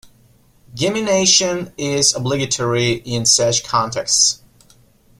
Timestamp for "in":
2.93-3.23